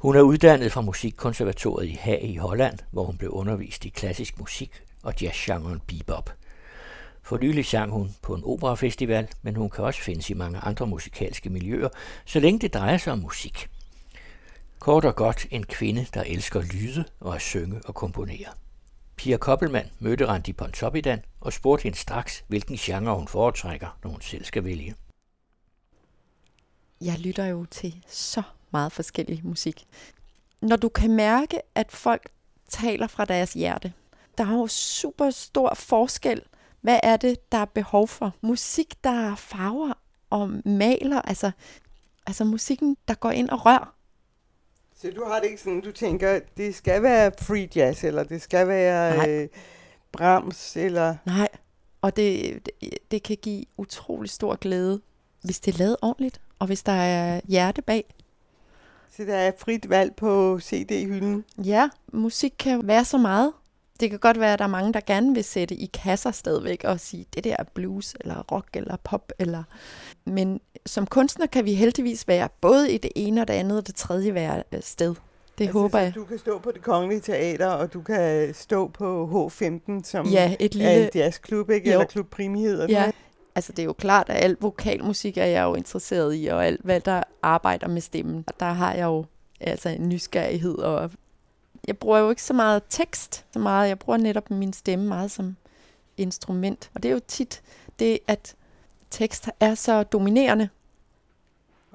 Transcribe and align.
Hun 0.00 0.16
er 0.16 0.20
uddannet 0.20 0.72
fra 0.72 0.80
Musikkonservatoriet 0.80 1.88
i 1.88 1.92
Haag 1.92 2.24
i 2.24 2.36
Holland, 2.36 2.78
hvor 2.90 3.04
hun 3.04 3.16
blev 3.16 3.30
undervist 3.30 3.84
i 3.84 3.88
klassisk 3.88 4.38
musik 4.38 4.82
og 5.02 5.14
jazzgenren 5.22 5.80
bebop. 5.86 6.30
For 7.22 7.38
nylig 7.38 7.66
sang 7.66 7.92
hun 7.92 8.10
på 8.22 8.34
en 8.34 8.44
operafestival, 8.44 9.28
men 9.42 9.56
hun 9.56 9.70
kan 9.70 9.84
også 9.84 10.00
findes 10.02 10.30
i 10.30 10.34
mange 10.34 10.58
andre 10.58 10.86
musikalske 10.86 11.50
miljøer, 11.50 11.88
så 12.24 12.40
længe 12.40 12.58
det 12.60 12.74
drejer 12.74 12.96
sig 12.96 13.12
om 13.12 13.18
musik. 13.18 13.68
Kort 14.78 15.04
og 15.04 15.16
godt 15.16 15.46
en 15.50 15.64
kvinde, 15.66 16.06
der 16.14 16.22
elsker 16.22 16.62
lyde 16.62 17.04
og 17.20 17.34
at 17.34 17.42
synge 17.42 17.80
og 17.84 17.94
komponere. 17.94 18.48
Pia 19.16 19.36
Koppelmann 19.36 19.90
mødte 19.98 20.26
Randi 20.26 20.52
Pontoppidan 20.52 21.22
og 21.40 21.52
spurgte 21.52 21.82
hende 21.82 21.98
straks, 21.98 22.44
hvilken 22.48 22.76
genre 22.76 23.16
hun 23.16 23.28
foretrækker, 23.28 23.98
når 24.04 24.10
hun 24.10 24.20
selv 24.20 24.44
skal 24.44 24.64
vælge. 24.64 24.94
Jeg 27.00 27.18
lytter 27.18 27.44
jo 27.44 27.64
til 27.64 28.04
så 28.08 28.42
meget 28.72 28.92
forskellig 28.92 29.40
musik. 29.44 29.86
Når 30.62 30.76
du 30.76 30.88
kan 30.88 31.10
mærke, 31.10 31.60
at 31.74 31.92
folk 31.92 32.28
taler 32.68 33.06
fra 33.06 33.24
deres 33.24 33.52
hjerte, 33.52 33.92
der 34.38 34.46
er 34.46 34.54
jo 34.54 34.66
super 34.66 35.30
stor 35.30 35.74
forskel. 35.74 36.42
Hvad 36.80 37.00
er 37.02 37.16
det, 37.16 37.52
der 37.52 37.58
er 37.58 37.64
behov 37.64 38.08
for? 38.08 38.34
Musik, 38.40 39.04
der 39.04 39.34
farver 39.34 39.92
og 40.30 40.50
maler, 40.64 41.22
altså, 41.22 41.50
altså 42.26 42.44
musikken, 42.44 42.96
der 43.08 43.14
går 43.14 43.30
ind 43.30 43.50
og 43.50 43.66
rører. 43.66 43.94
Så 44.96 45.10
du 45.16 45.24
har 45.24 45.40
det 45.40 45.46
ikke 45.46 45.62
sådan, 45.62 45.80
du 45.80 45.92
tænker, 45.92 46.40
det 46.56 46.74
skal 46.74 47.02
være 47.02 47.32
free 47.40 47.68
jazz, 47.76 48.04
eller 48.04 48.24
det 48.24 48.42
skal 48.42 48.68
være 48.68 49.30
øh, 49.30 49.48
Brahms, 50.12 50.76
eller... 50.76 51.16
Nej, 51.26 51.48
og 52.00 52.16
det, 52.16 52.60
det, 52.66 52.98
det 53.10 53.22
kan 53.22 53.36
give 53.42 53.64
utrolig 53.76 54.30
stor 54.30 54.56
glæde, 54.56 55.00
hvis 55.42 55.60
det 55.60 55.74
er 55.74 55.78
lavet 55.78 55.96
ordentligt, 56.02 56.40
og 56.58 56.66
hvis 56.66 56.82
der 56.82 56.92
er 56.92 57.40
hjerte 57.48 57.82
bag. 57.82 58.14
Så 59.16 59.24
der 59.24 59.34
er 59.34 59.52
frit 59.58 59.90
valg 59.90 60.14
på 60.16 60.58
CD-hylden? 60.62 61.44
Ja, 61.64 61.88
musik 62.12 62.54
kan 62.58 62.88
være 62.88 63.04
så 63.04 63.18
meget. 63.18 63.52
Det 64.00 64.10
kan 64.10 64.18
godt 64.18 64.40
være, 64.40 64.52
at 64.52 64.58
der 64.58 64.64
er 64.64 64.68
mange, 64.68 64.92
der 64.92 65.00
gerne 65.06 65.34
vil 65.34 65.44
sætte 65.44 65.74
i 65.74 65.86
kasser 65.86 66.30
stadigvæk 66.30 66.84
og 66.84 67.00
sige, 67.00 67.26
det 67.34 67.44
der 67.44 67.56
er 67.58 67.64
blues, 67.74 68.14
eller 68.20 68.42
rock, 68.52 68.68
eller 68.74 68.96
pop. 69.04 69.32
Eller... 69.38 69.62
Men 70.24 70.60
som 70.86 71.06
kunstner 71.06 71.46
kan 71.46 71.64
vi 71.64 71.74
heldigvis 71.74 72.28
være 72.28 72.48
både 72.60 72.92
i 72.92 72.98
det 72.98 73.10
ene 73.16 73.40
og 73.40 73.48
det 73.48 73.54
andet 73.54 73.78
og 73.78 73.86
det 73.86 73.94
tredje 73.94 74.34
være 74.34 74.62
øh, 74.72 74.82
sted. 74.82 75.14
Det 75.58 75.64
altså, 75.64 75.78
håber 75.78 75.98
jeg. 75.98 76.14
Du 76.14 76.24
kan 76.24 76.38
stå 76.38 76.58
på 76.58 76.70
det 76.70 76.82
kongelige 76.82 77.20
teater, 77.20 77.68
og 77.68 77.92
du 77.92 78.02
kan 78.02 78.54
stå 78.54 78.88
på 78.88 79.48
H15, 79.48 80.04
som 80.04 80.26
ja, 80.26 80.56
et 80.60 80.74
lille... 80.74 80.90
er 80.90 81.04
en 81.04 81.10
jazzklub, 81.14 81.70
ikke? 81.70 81.92
eller 81.92 82.04
Klub 82.04 82.26
Primi 82.30 82.60
hedder 82.62 82.86
ja. 82.88 83.10
Altså 83.54 83.72
det 83.72 83.82
er 83.82 83.86
jo 83.86 83.92
klart, 83.92 84.30
at 84.30 84.44
alt 84.44 84.62
vokalmusik 84.62 85.38
er 85.38 85.44
jeg 85.44 85.62
jo 85.62 85.74
interesseret 85.74 86.36
i, 86.36 86.46
og 86.46 86.66
alt 86.66 86.80
hvad 86.84 87.00
der 87.00 87.22
arbejder 87.42 87.88
med 87.88 88.00
stemmen. 88.00 88.44
Der 88.60 88.66
har 88.66 88.94
jeg 88.94 89.04
jo 89.04 89.24
altså 89.60 89.88
en 89.88 90.08
nysgerrighed, 90.08 90.78
og 90.78 91.10
jeg 91.86 91.98
bruger 91.98 92.18
jo 92.18 92.30
ikke 92.30 92.42
så 92.42 92.54
meget 92.54 92.82
tekst, 92.88 93.46
så 93.52 93.58
meget. 93.58 93.88
Jeg 93.88 93.98
bruger 93.98 94.16
netop 94.16 94.50
min 94.50 94.72
stemme 94.72 95.06
meget 95.06 95.30
som 95.30 95.56
instrument. 96.16 96.90
Og 96.94 97.02
det 97.02 97.08
er 97.08 97.12
jo 97.12 97.20
tit 97.28 97.62
det, 97.98 98.18
at 98.26 98.54
tekst 99.10 99.48
er 99.60 99.74
så 99.74 100.02
dominerende. 100.02 100.68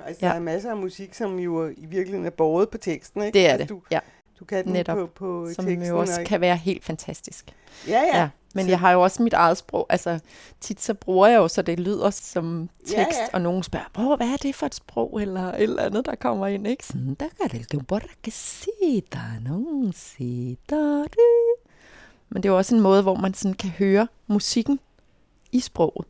Altså, 0.06 0.26
ja. 0.26 0.32
der 0.32 0.38
er 0.38 0.40
masser 0.40 0.70
af 0.70 0.78
musik, 0.78 1.14
som 1.14 1.40
jo 1.40 1.68
i 1.68 1.86
virkeligheden 1.86 2.26
er 2.26 2.30
båret 2.30 2.70
på 2.70 2.78
teksten, 2.78 3.22
ikke? 3.22 3.40
Det 3.40 3.48
er 3.48 3.52
altså, 3.52 3.64
det, 3.64 3.70
du, 3.70 3.82
ja. 3.92 4.00
Du 4.40 4.46
kan 4.46 4.66
den 4.66 4.74
Netop, 4.74 4.98
på, 4.98 5.06
på 5.06 5.50
som 5.54 5.66
teksten. 5.66 5.88
jo 5.88 6.00
også 6.00 6.24
kan 6.26 6.42
være 6.42 6.58
helt 6.58 6.84
fantastisk. 6.84 7.56
Ja, 7.88 8.02
ja. 8.02 8.18
ja. 8.20 8.30
Men 8.56 8.70
jeg 8.70 8.80
har 8.80 8.92
jo 8.92 9.02
også 9.02 9.24
mit 9.24 9.34
eget 9.34 9.58
sprog. 9.58 9.86
Altså, 9.90 10.20
tit 10.60 10.82
så 10.82 10.94
bruger 10.94 11.28
jeg 11.28 11.38
jo, 11.38 11.48
så 11.48 11.62
det 11.62 11.80
lyder 11.80 12.10
som 12.10 12.70
tekst, 12.80 12.98
ja, 12.98 13.22
ja. 13.22 13.28
og 13.34 13.42
nogen 13.42 13.64
spørger, 13.64 13.86
Hvor, 13.94 14.16
hvad 14.16 14.28
er 14.28 14.38
det 14.38 14.56
for 14.56 14.66
et 14.66 14.76
sprog, 14.76 15.22
eller 15.22 15.42
et 15.42 15.62
eller 15.62 15.84
andet, 15.84 16.06
der 16.06 16.16
kommer 16.16 16.48
ind, 16.48 16.68
ikke? 16.68 16.86
Sådan, 16.86 17.18
der 17.20 17.26
kan 17.42 17.50
det 17.50 17.74
jo 17.74 17.80
bare 17.88 18.02
se, 18.30 19.04
der 19.12 19.40
nogen 19.44 19.94
se, 19.94 20.58
Men 22.30 22.44
det 22.44 22.46
er 22.46 22.54
jo 22.54 22.58
også 22.58 22.76
en 22.76 22.82
måde, 22.82 23.02
hvor 23.02 23.16
man 23.16 23.34
sådan 23.34 23.56
kan 23.56 23.70
høre 23.70 24.08
musikken 24.28 24.80
i 25.52 25.60
sproget. 25.60 26.08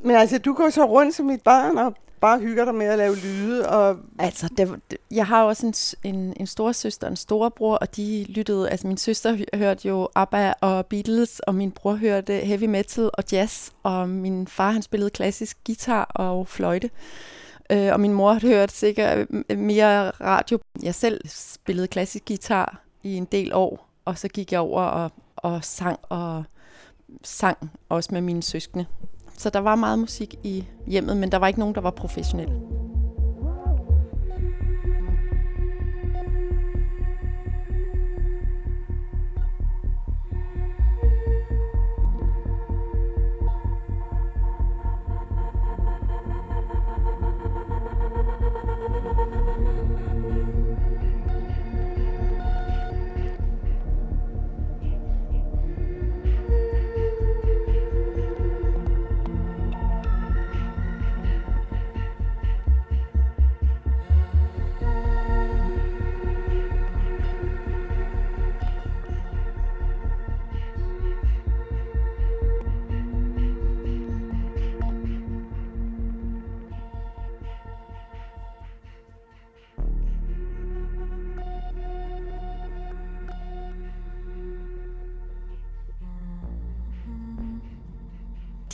Men 0.00 0.16
altså, 0.16 0.38
du 0.38 0.54
går 0.54 0.70
så 0.70 0.84
rundt 0.84 1.14
som 1.14 1.26
mit 1.26 1.42
barn 1.42 1.78
og 1.78 1.94
bare 2.24 2.40
hygger 2.40 2.64
dig 2.64 2.74
med 2.74 2.86
at 2.86 2.98
lave 2.98 3.16
lyde. 3.16 3.68
Og... 3.68 3.96
Altså, 4.18 4.48
det, 4.56 4.80
jeg 5.10 5.26
har 5.26 5.42
også 5.42 5.66
en, 5.66 5.74
en, 6.14 6.34
en 6.40 6.46
store 6.46 6.74
søster 6.74 7.06
og 7.06 7.10
en 7.10 7.16
storebror, 7.16 7.76
og 7.76 7.96
de 7.96 8.24
lyttede, 8.28 8.70
altså 8.70 8.86
min 8.86 8.96
søster 8.96 9.44
hørte 9.54 9.88
jo 9.88 10.08
ABBA 10.14 10.52
og 10.60 10.86
Beatles, 10.86 11.40
og 11.40 11.54
min 11.54 11.70
bror 11.70 11.94
hørte 11.94 12.32
heavy 12.32 12.64
metal 12.64 13.10
og 13.14 13.24
jazz, 13.32 13.70
og 13.82 14.08
min 14.08 14.46
far 14.46 14.70
han 14.70 14.82
spillede 14.82 15.10
klassisk 15.10 15.58
guitar 15.66 16.04
og 16.04 16.48
fløjte. 16.48 16.90
Øh, 17.72 17.92
og 17.92 18.00
min 18.00 18.12
mor 18.12 18.38
hørte 18.42 18.74
sikkert 18.74 19.28
øh, 19.50 19.58
mere 19.58 20.10
radio. 20.10 20.58
Jeg 20.82 20.94
selv 20.94 21.20
spillede 21.28 21.88
klassisk 21.88 22.24
guitar 22.24 22.80
i 23.02 23.14
en 23.14 23.24
del 23.24 23.54
år, 23.54 23.88
og 24.04 24.18
så 24.18 24.28
gik 24.28 24.52
jeg 24.52 24.60
over 24.60 24.82
og, 24.82 25.10
og 25.36 25.64
sang 25.64 25.98
og 26.02 26.44
sang 27.22 27.70
også 27.88 28.08
med 28.12 28.20
mine 28.20 28.42
søskende. 28.42 28.86
Så 29.38 29.50
der 29.50 29.58
var 29.58 29.74
meget 29.74 29.98
musik 29.98 30.34
i 30.42 30.64
hjemmet, 30.86 31.16
men 31.16 31.32
der 31.32 31.38
var 31.38 31.46
ikke 31.46 31.60
nogen, 31.60 31.74
der 31.74 31.80
var 31.80 31.90
professionel. 31.90 32.48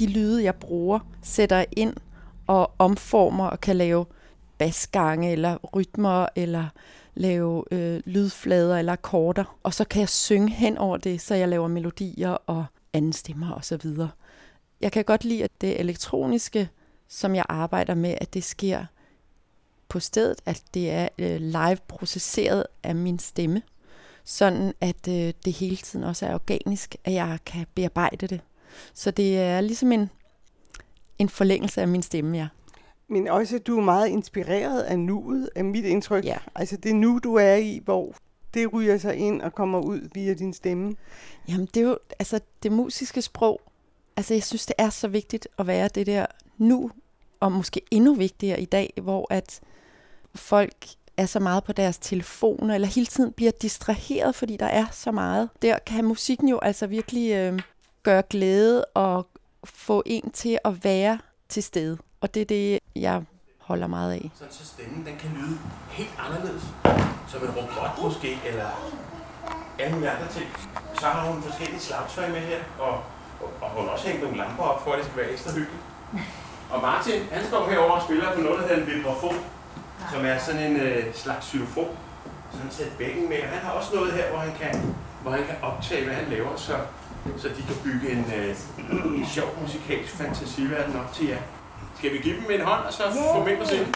De 0.01 0.07
lyde, 0.07 0.45
jeg 0.45 0.55
bruger, 0.55 0.99
sætter 1.23 1.65
ind 1.73 1.95
og 2.47 2.71
omformer 2.79 3.47
og 3.47 3.61
kan 3.61 3.77
lave 3.77 4.07
basgange 4.59 5.33
eller 5.33 5.57
rytmer 5.77 6.27
eller 6.37 6.69
lave 7.15 7.65
øh, 7.71 8.03
lydflader 8.05 8.79
eller 8.79 8.93
akkorder. 8.93 9.59
Og 9.63 9.75
så 9.75 9.85
kan 9.85 10.01
jeg 10.01 10.09
synge 10.09 10.51
hen 10.51 10.79
over 10.79 10.97
det, 10.97 11.21
så 11.21 11.35
jeg 11.35 11.49
laver 11.49 11.69
melodier 11.69 12.31
og 12.31 12.65
anden 12.93 13.13
stemmer 13.13 13.51
og 13.51 13.65
så 13.65 13.77
videre. 13.77 14.11
Jeg 14.81 14.93
kan 14.93 15.05
godt 15.05 15.25
lide, 15.25 15.45
at 15.45 15.51
det 15.61 15.81
elektroniske, 15.81 16.69
som 17.09 17.35
jeg 17.35 17.45
arbejder 17.49 17.95
med, 17.95 18.15
at 18.21 18.35
det 18.35 18.45
sker 18.45 18.85
på 19.89 20.01
stedet, 20.01 20.41
at 20.47 20.63
det 20.75 20.91
er 20.91 21.09
øh, 21.19 21.41
live 21.41 21.79
processeret 21.89 22.67
af 22.83 22.95
min 22.95 23.19
stemme, 23.19 23.63
sådan 24.25 24.73
at 24.81 25.09
øh, 25.09 25.33
det 25.45 25.53
hele 25.53 25.77
tiden 25.77 26.05
også 26.05 26.27
er 26.27 26.35
organisk, 26.35 26.97
at 27.05 27.13
jeg 27.13 27.39
kan 27.47 27.67
bearbejde 27.75 28.27
det. 28.27 28.41
Så 28.95 29.11
det 29.11 29.39
er 29.39 29.61
ligesom 29.61 29.93
en, 29.93 30.11
en 31.19 31.29
forlængelse 31.29 31.81
af 31.81 31.89
min 31.89 32.03
stemme, 32.03 32.39
ja. 32.39 32.49
Men 33.09 33.29
også, 33.29 33.57
at 33.57 33.67
du 33.67 33.79
er 33.79 33.85
meget 33.85 34.09
inspireret 34.09 34.83
af 34.83 34.99
nuet, 34.99 35.51
af 35.55 35.65
mit 35.65 35.85
indtryk. 35.85 36.25
Ja. 36.25 36.37
Altså 36.55 36.77
det 36.77 36.97
nu, 36.97 37.21
du 37.25 37.35
er 37.35 37.55
i, 37.55 37.81
hvor 37.85 38.15
det 38.55 38.73
ryger 38.73 38.99
sig 38.99 39.17
ind 39.17 39.43
og 39.43 39.55
kommer 39.55 39.81
ud 39.81 40.09
via 40.15 40.35
din 40.35 40.53
stemme. 40.53 40.95
Jamen 41.49 41.69
det 41.75 41.77
er 41.77 41.87
jo, 41.87 41.99
altså 42.19 42.41
det 42.63 42.73
musiske 42.73 43.23
sprog, 43.23 43.61
altså 44.17 44.35
jeg 44.35 44.43
synes, 44.43 44.67
det 44.67 44.75
er 44.79 44.91
så 44.91 45.09
vigtigt 45.09 45.49
at 45.59 45.67
være 45.67 45.89
det 45.89 46.07
der 46.07 46.27
nu, 46.59 46.91
og 47.41 47.53
måske 47.53 47.81
endnu 47.91 48.15
vigtigere 48.15 48.61
i 48.61 48.65
dag, 48.65 48.93
hvor 49.03 49.27
at 49.31 49.61
folk 50.35 50.87
er 51.17 51.27
så 51.27 51.41
meget 51.41 51.65
på 51.65 51.73
deres 51.73 51.99
telefoner, 51.99 52.75
eller 52.75 52.89
hele 52.89 53.07
tiden 53.07 53.33
bliver 53.33 53.53
distraheret, 53.63 54.35
fordi 54.35 54.57
der 54.57 54.67
er 54.67 54.87
så 54.93 55.13
meget. 55.13 55.49
Der 55.63 55.79
kan 55.79 56.05
musikken 56.05 56.49
jo 56.49 56.59
altså 56.63 56.87
virkelig 56.87 57.33
øh, 57.33 57.61
gøre 58.03 58.23
glæde 58.31 58.85
og 58.85 59.27
få 59.65 60.03
en 60.07 60.31
til 60.31 60.59
at 60.65 60.85
være 60.85 61.19
til 61.49 61.63
stede. 61.63 61.99
Og 62.21 62.35
det 62.35 62.41
er 62.41 62.47
det, 62.47 62.79
jeg 62.97 63.23
holder 63.59 63.87
meget 63.87 64.13
af. 64.13 64.31
Sådan 64.35 64.53
så 64.53 64.67
stemmen 64.67 65.07
den 65.07 65.17
kan 65.17 65.31
lyde 65.39 65.59
helt 65.91 66.15
anderledes. 66.19 66.63
Som 67.29 67.43
en 67.43 67.51
robot 67.51 68.03
måske, 68.03 68.39
eller 68.47 68.69
alle 69.79 69.95
mulige 69.95 70.11
andre 70.11 70.29
ting. 70.33 70.47
Så 71.01 71.07
har 71.07 71.33
hun 71.33 71.43
forskellige 71.43 71.81
slagtøj 71.81 72.29
med 72.29 72.41
her, 72.41 72.59
og, 72.79 72.95
og, 73.41 73.49
og 73.61 73.71
hun 73.71 73.85
har 73.85 73.91
også 73.91 74.07
hængt 74.09 74.23
nogle 74.23 74.37
lamper 74.37 74.63
op, 74.63 74.85
for 74.85 74.93
at 74.93 74.99
det 74.99 75.07
skal 75.07 75.19
være 75.23 75.31
ekstra 75.31 75.51
hyggeligt. 75.51 75.83
Og 76.71 76.81
Martin, 76.83 77.23
han 77.33 77.47
står 77.47 77.71
herovre 77.71 77.95
og 77.95 78.03
spiller 78.03 78.35
på 78.35 78.41
noget, 78.41 78.59
der 78.61 78.67
hedder 78.69 78.83
en 78.83 78.91
vibrafon. 78.91 79.37
som 80.13 80.25
er 80.25 80.39
sådan 80.39 80.71
en 80.71 80.77
øh, 80.77 81.15
slags 81.15 81.47
xylofon. 81.47 81.97
Så 82.53 82.59
han 82.59 82.71
sætter 82.71 82.93
bækken 82.99 83.29
med, 83.29 83.43
og 83.43 83.49
han 83.49 83.59
har 83.67 83.71
også 83.71 83.95
noget 83.95 84.13
her, 84.13 84.31
hvor 84.31 84.39
han 84.39 84.55
kan, 84.61 84.95
hvor 85.23 85.31
han 85.31 85.45
kan 85.47 85.57
optage, 85.63 86.05
hvad 86.05 86.15
han 86.15 86.29
laver, 86.31 86.57
så, 86.57 86.77
så 87.39 87.49
de 87.49 87.63
kan 87.63 87.77
bygge 87.85 88.11
en, 88.13 88.25
øh, 88.37 88.57
en 89.19 89.27
sjov 89.27 89.49
musikalsk 89.63 90.13
fantasiverden 90.17 90.97
op 90.97 91.13
til 91.15 91.27
jer. 91.29 91.39
Skal 91.99 92.13
vi 92.13 92.19
give 92.19 92.35
dem 92.37 92.45
en 92.51 92.61
hånd, 92.61 92.85
og 92.87 92.93
så 92.93 93.03
få 93.13 93.63
os 93.63 93.73
ind? 93.73 93.87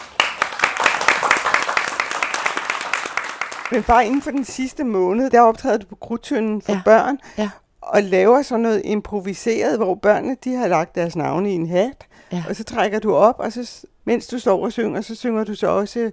Men 3.71 3.83
bare 3.83 4.05
inden 4.05 4.21
for 4.21 4.31
den 4.31 4.45
sidste 4.45 4.83
måned, 4.83 5.29
der 5.29 5.41
optræder 5.41 5.77
du 5.77 5.85
på 5.85 5.95
Krudtønden 5.95 6.61
for 6.61 6.71
Ja. 6.71 6.81
børn, 6.85 7.17
Ja. 7.37 7.49
og 7.81 8.03
laver 8.03 8.41
sådan 8.41 8.61
noget 8.61 8.81
improviseret, 8.85 9.77
hvor 9.77 9.95
børnene 9.95 10.35
de 10.43 10.53
har 10.55 10.67
lagt 10.67 10.95
deres 10.95 11.15
navne 11.15 11.51
i 11.51 11.53
en 11.53 11.67
hat, 11.69 12.05
Ja. 12.31 12.43
og 12.49 12.55
så 12.55 12.63
trækker 12.63 12.99
du 12.99 13.13
op, 13.15 13.35
og 13.39 13.51
så, 13.53 13.85
mens 14.05 14.27
du 14.27 14.39
står 14.39 14.65
og 14.65 14.71
synger, 14.71 15.01
så 15.01 15.15
synger 15.15 15.43
du 15.43 15.55
så 15.55 15.67
også 15.67 16.11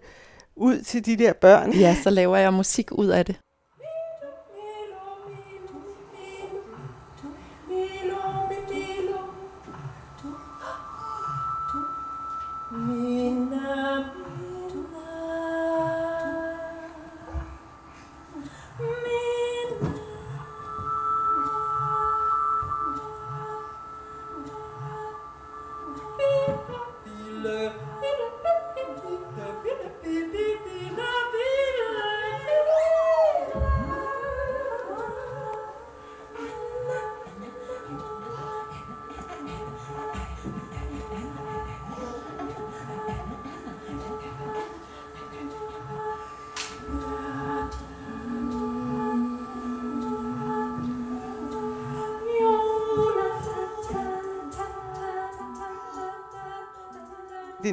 ud 0.56 0.78
til 0.82 1.06
de 1.06 1.16
der 1.16 1.32
børn. 1.32 1.72
Ja, 1.72 1.96
så 2.02 2.10
laver 2.10 2.36
jeg 2.36 2.52
musik 2.54 2.92
ud 2.92 3.06
af 3.06 3.24
det. 3.26 3.36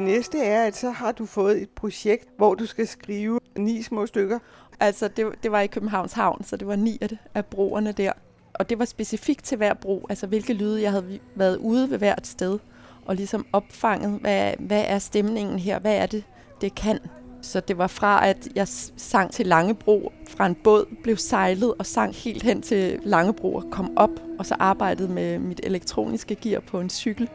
Det 0.00 0.08
næste 0.08 0.38
er, 0.38 0.64
at 0.64 0.76
så 0.76 0.90
har 0.90 1.12
du 1.12 1.26
fået 1.26 1.62
et 1.62 1.68
projekt, 1.68 2.28
hvor 2.36 2.54
du 2.54 2.66
skal 2.66 2.86
skrive 2.86 3.40
ni 3.58 3.82
små 3.82 4.06
stykker. 4.06 4.38
Altså, 4.80 5.08
det, 5.08 5.26
det 5.42 5.52
var 5.52 5.60
i 5.60 5.66
Københavns 5.66 6.12
Havn, 6.12 6.44
så 6.44 6.56
det 6.56 6.66
var 6.66 6.76
ni 6.76 6.98
af, 7.00 7.08
det, 7.08 7.18
af 7.34 7.46
broerne 7.46 7.92
der. 7.92 8.12
Og 8.54 8.70
det 8.70 8.78
var 8.78 8.84
specifikt 8.84 9.44
til 9.44 9.56
hver 9.56 9.74
bro, 9.74 10.06
altså 10.08 10.26
hvilke 10.26 10.52
lyde 10.52 10.82
jeg 10.82 10.90
havde 10.90 11.20
været 11.34 11.56
ude 11.56 11.90
ved 11.90 11.98
hvert 11.98 12.26
sted, 12.26 12.58
og 13.06 13.16
ligesom 13.16 13.46
opfanget, 13.52 14.20
hvad, 14.20 14.52
hvad 14.58 14.84
er 14.86 14.98
stemningen 14.98 15.58
her, 15.58 15.78
hvad 15.78 15.96
er 15.96 16.06
det, 16.06 16.24
det 16.60 16.74
kan. 16.74 16.98
Så 17.42 17.60
det 17.60 17.78
var 17.78 17.86
fra, 17.86 18.28
at 18.28 18.48
jeg 18.54 18.68
sang 18.96 19.32
til 19.32 19.46
Langebro 19.46 20.12
fra 20.28 20.46
en 20.46 20.54
båd, 20.54 20.96
blev 21.02 21.16
sejlet 21.16 21.74
og 21.78 21.86
sang 21.86 22.14
helt 22.14 22.42
hen 22.42 22.62
til 22.62 23.00
Langebro 23.02 23.54
og 23.54 23.64
kom 23.70 23.96
op, 23.96 24.20
og 24.38 24.46
så 24.46 24.56
arbejdede 24.58 25.08
med 25.08 25.38
mit 25.38 25.60
elektroniske 25.62 26.34
gear 26.34 26.60
på 26.60 26.80
en 26.80 26.90
cykel. 26.90 27.28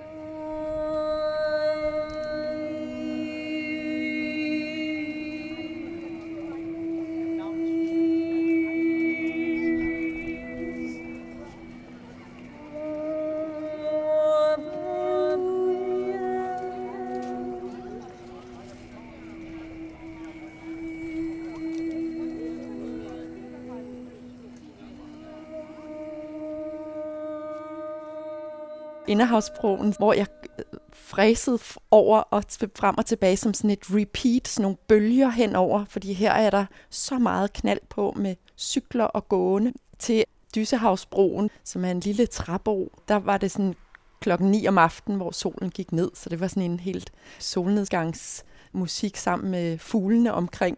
Inderhavsbroen, 29.07 29.93
hvor 29.97 30.13
jeg 30.13 30.27
øh, 30.59 30.65
fræsede 30.93 31.59
over 31.91 32.19
og 32.19 32.43
frem 32.75 32.97
og 32.97 33.05
tilbage 33.05 33.37
som 33.37 33.53
sådan 33.53 33.69
et 33.69 33.83
repeat, 33.89 34.47
sådan 34.47 34.61
nogle 34.61 34.77
bølger 34.87 35.29
henover, 35.29 35.85
fordi 35.85 36.13
her 36.13 36.31
er 36.31 36.49
der 36.49 36.65
så 36.89 37.19
meget 37.19 37.53
knald 37.53 37.79
på 37.89 38.13
med 38.17 38.35
cykler 38.57 39.05
og 39.05 39.29
gående 39.29 39.73
til 39.99 40.23
Dysehavsbroen, 40.55 41.49
som 41.63 41.85
er 41.85 41.91
en 41.91 41.99
lille 41.99 42.25
træbro. 42.25 42.91
Der 43.07 43.15
var 43.15 43.37
det 43.37 43.51
sådan 43.51 43.75
klokken 44.19 44.51
9 44.51 44.67
om 44.67 44.77
aftenen, 44.77 45.17
hvor 45.17 45.31
solen 45.31 45.69
gik 45.69 45.91
ned, 45.91 46.11
så 46.13 46.29
det 46.29 46.39
var 46.39 46.47
sådan 46.47 46.71
en 46.71 46.79
helt 46.79 47.11
solnedgangs 47.39 48.45
musik 48.75 49.17
sammen 49.17 49.51
med 49.51 49.77
fuglene 49.77 50.33
omkring 50.33 50.77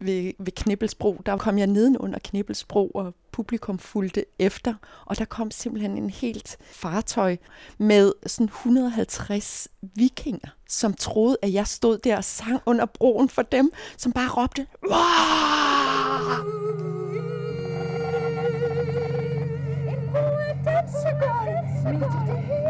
ved, 0.00 0.32
ved 0.38 0.52
Knibbelsbro. 0.52 1.22
Der 1.26 1.36
kom 1.36 1.58
jeg 1.58 1.66
nedenunder 1.66 2.18
Knibbelsbro, 2.18 2.90
og 2.94 3.14
publikum 3.32 3.78
fulgte 3.78 4.24
efter, 4.38 4.74
og 5.06 5.18
der 5.18 5.24
kom 5.24 5.50
simpelthen 5.50 5.96
en 5.96 6.10
helt 6.10 6.58
fartøj 6.70 7.36
med 7.78 8.12
sådan 8.26 8.44
150 8.44 9.68
vikinger, 9.94 10.48
som 10.68 10.94
troede, 10.94 11.36
at 11.42 11.52
jeg 11.52 11.66
stod 11.66 11.98
der 11.98 12.16
og 12.16 12.24
sang 12.24 12.60
under 12.66 12.86
broen 12.86 13.28
for 13.28 13.42
dem, 13.42 13.70
som 13.96 14.12
bare 14.12 14.28
råbte, 14.28 14.66
Wah! 14.90 16.62
Men 21.84 22.61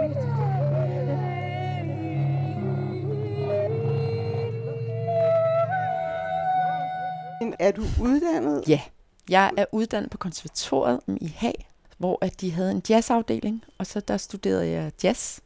Er 7.58 7.70
du 7.70 7.82
uddannet? 8.00 8.68
Ja, 8.68 8.80
jeg 9.28 9.50
er 9.56 9.64
uddannet 9.72 10.10
på 10.10 10.18
konservatoriet 10.18 11.00
i 11.20 11.26
Haag, 11.36 11.68
hvor 11.98 12.18
at 12.20 12.40
de 12.40 12.50
havde 12.50 12.70
en 12.70 12.82
jazzafdeling, 12.88 13.64
og 13.78 13.86
så 13.86 14.00
der 14.00 14.16
studerede 14.16 14.70
jeg 14.70 14.92
jazz, 15.04 15.40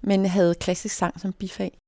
men 0.00 0.26
havde 0.26 0.54
klassisk 0.54 0.94
sang 0.94 1.20
som 1.20 1.32
bifag. 1.32 1.78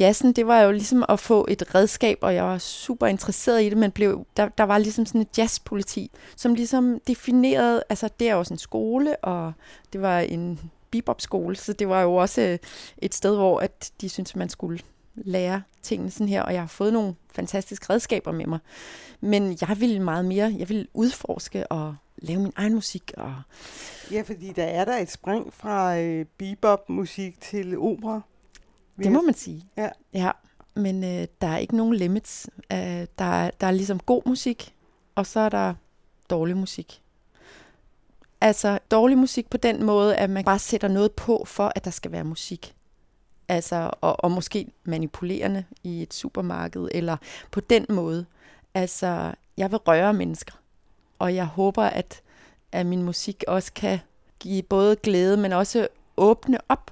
Jazzen, 0.00 0.32
det 0.32 0.46
var 0.46 0.60
jo 0.60 0.70
ligesom 0.70 1.04
at 1.08 1.20
få 1.20 1.46
et 1.48 1.74
redskab, 1.74 2.18
og 2.22 2.34
jeg 2.34 2.44
var 2.44 2.58
super 2.58 3.06
interesseret 3.06 3.62
i 3.62 3.68
det, 3.68 3.78
men 3.78 3.90
blev, 3.90 4.26
der, 4.36 4.48
der 4.48 4.64
var 4.64 4.78
ligesom 4.78 5.06
sådan 5.06 5.20
et 5.20 5.38
jazzpoliti, 5.38 6.10
som 6.36 6.54
ligesom 6.54 7.00
definerede, 7.06 7.82
altså 7.88 8.08
det 8.20 8.28
er 8.28 8.34
også 8.34 8.54
en 8.54 8.58
skole, 8.58 9.16
og 9.16 9.52
det 9.92 10.02
var 10.02 10.18
en 10.18 10.70
bebop-skole, 10.90 11.56
så 11.56 11.72
det 11.72 11.88
var 11.88 12.02
jo 12.02 12.14
også 12.14 12.58
et 12.98 13.14
sted, 13.14 13.36
hvor 13.36 13.60
at 13.60 13.92
de 14.00 14.08
syntes, 14.08 14.36
man 14.36 14.48
skulle 14.48 14.80
lære 15.24 15.62
tingene 15.82 16.10
sådan 16.10 16.28
her, 16.28 16.42
og 16.42 16.52
jeg 16.52 16.62
har 16.62 16.66
fået 16.66 16.92
nogle 16.92 17.14
fantastiske 17.32 17.90
redskaber 17.90 18.32
med 18.32 18.46
mig. 18.46 18.58
Men 19.20 19.58
jeg 19.60 19.80
vil 19.80 20.00
meget 20.00 20.24
mere, 20.24 20.54
jeg 20.58 20.68
vil 20.68 20.88
udforske 20.94 21.66
og 21.66 21.96
lave 22.18 22.40
min 22.40 22.52
egen 22.56 22.74
musik. 22.74 23.12
Og 23.16 23.34
Ja, 24.12 24.22
fordi 24.22 24.52
der 24.52 24.64
er 24.64 24.84
der 24.84 24.96
et 24.96 25.10
spring 25.10 25.52
fra 25.54 25.98
øh, 25.98 26.26
bebop-musik 26.38 27.40
til 27.40 27.78
opera. 27.78 28.20
det 28.98 29.12
må 29.12 29.22
man 29.22 29.34
sige. 29.34 29.64
Ja. 29.76 29.88
ja 30.14 30.30
men 30.74 31.04
øh, 31.04 31.26
der 31.40 31.46
er 31.46 31.56
ikke 31.56 31.76
nogen 31.76 31.94
limits. 31.94 32.50
Øh, 32.72 32.78
der, 33.18 33.24
er, 33.24 33.50
der 33.60 33.66
er 33.66 33.70
ligesom 33.70 34.00
god 34.00 34.22
musik, 34.26 34.74
og 35.14 35.26
så 35.26 35.40
er 35.40 35.48
der 35.48 35.74
dårlig 36.30 36.56
musik. 36.56 37.02
Altså 38.40 38.78
dårlig 38.90 39.18
musik 39.18 39.50
på 39.50 39.56
den 39.56 39.84
måde, 39.84 40.16
at 40.16 40.30
man 40.30 40.44
bare 40.44 40.58
sætter 40.58 40.88
noget 40.88 41.12
på, 41.12 41.44
for 41.46 41.72
at 41.74 41.84
der 41.84 41.90
skal 41.90 42.12
være 42.12 42.24
musik. 42.24 42.74
Altså, 43.48 43.90
og, 44.00 44.24
og 44.24 44.30
måske 44.30 44.66
manipulerende 44.84 45.64
i 45.82 46.02
et 46.02 46.14
supermarked, 46.14 46.88
eller 46.92 47.16
på 47.50 47.60
den 47.60 47.86
måde. 47.88 48.26
Altså, 48.74 49.34
jeg 49.56 49.70
vil 49.70 49.78
røre 49.78 50.14
mennesker, 50.14 50.54
og 51.18 51.34
jeg 51.34 51.46
håber, 51.46 51.82
at, 51.82 52.22
at 52.72 52.86
min 52.86 53.02
musik 53.02 53.44
også 53.48 53.72
kan 53.72 53.98
give 54.38 54.62
både 54.62 54.96
glæde, 54.96 55.36
men 55.36 55.52
også 55.52 55.88
åbne 56.16 56.58
op 56.68 56.90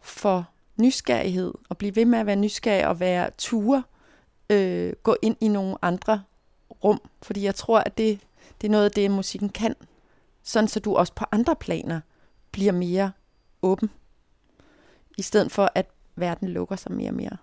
for 0.00 0.48
nysgerrighed, 0.76 1.52
og 1.68 1.78
blive 1.78 1.96
ved 1.96 2.04
med 2.04 2.18
at 2.18 2.26
være 2.26 2.36
nysgerrig 2.36 2.86
og 2.86 3.00
være 3.00 3.30
ture, 3.38 3.82
øh, 4.50 4.92
gå 5.02 5.16
ind 5.22 5.36
i 5.40 5.48
nogle 5.48 5.76
andre 5.82 6.22
rum, 6.84 7.00
fordi 7.22 7.44
jeg 7.44 7.54
tror, 7.54 7.78
at 7.78 7.98
det, 7.98 8.20
det 8.60 8.66
er 8.66 8.70
noget 8.70 8.84
af 8.84 8.90
det, 8.90 9.10
musikken 9.10 9.48
kan, 9.48 9.74
sådan 10.42 10.68
så 10.68 10.80
du 10.80 10.96
også 10.96 11.12
på 11.12 11.24
andre 11.32 11.56
planer 11.56 12.00
bliver 12.50 12.72
mere 12.72 13.12
åben, 13.62 13.90
i 15.18 15.22
stedet 15.22 15.52
for 15.52 15.70
at 15.74 15.86
verden 16.16 16.48
lukker 16.48 16.76
sig 16.76 16.92
mere 16.92 17.10
og 17.10 17.14
mere. 17.14 17.36